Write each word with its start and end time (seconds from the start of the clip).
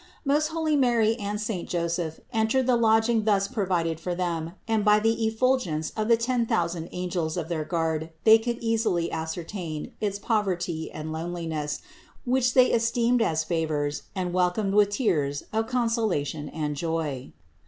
469. 0.23 0.35
Most 0.35 0.47
holy 0.57 0.75
Mary 0.75 1.15
and 1.17 1.39
saint 1.39 1.69
Joseph 1.69 2.19
entered 2.33 2.65
the 2.65 2.75
lodging 2.75 3.25
thus 3.25 3.47
provided 3.47 3.99
for 3.99 4.15
them 4.15 4.53
and 4.67 4.83
by 4.83 4.99
the 4.99 5.27
effulgence 5.27 5.91
of 5.91 6.07
the 6.07 6.17
ten 6.17 6.47
thousand 6.47 6.89
angels 6.91 7.37
of 7.37 7.49
their 7.49 7.63
guard 7.63 8.09
they 8.23 8.39
could 8.39 8.57
easily 8.63 9.11
ascertain 9.11 9.91
its 10.01 10.17
poverty 10.17 10.91
and 10.91 11.11
loneliness, 11.13 11.81
which 12.25 12.55
they 12.55 12.71
esteemed 12.71 13.21
as 13.21 13.43
favors 13.43 14.01
and 14.15 14.33
welcomed 14.33 14.73
with 14.73 14.89
tears 14.89 15.43
of 15.53 15.67
consolation 15.67 16.49
and 16.49 16.75
joy. 16.77 17.31